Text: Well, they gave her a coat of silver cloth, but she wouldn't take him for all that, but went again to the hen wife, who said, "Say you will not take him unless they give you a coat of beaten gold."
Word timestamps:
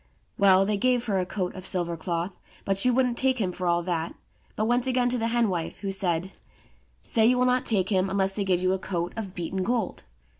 Well, 0.35 0.65
they 0.65 0.77
gave 0.77 1.05
her 1.05 1.19
a 1.19 1.27
coat 1.27 1.53
of 1.53 1.63
silver 1.63 1.95
cloth, 1.95 2.31
but 2.65 2.75
she 2.75 2.89
wouldn't 2.89 3.19
take 3.19 3.39
him 3.39 3.51
for 3.51 3.67
all 3.67 3.83
that, 3.83 4.15
but 4.55 4.65
went 4.65 4.87
again 4.87 5.11
to 5.11 5.19
the 5.19 5.27
hen 5.27 5.47
wife, 5.47 5.77
who 5.81 5.91
said, 5.91 6.31
"Say 7.03 7.27
you 7.27 7.37
will 7.37 7.45
not 7.45 7.67
take 7.67 7.89
him 7.89 8.09
unless 8.09 8.33
they 8.33 8.43
give 8.43 8.63
you 8.63 8.73
a 8.73 8.79
coat 8.79 9.13
of 9.15 9.35
beaten 9.35 9.61
gold." 9.61 10.01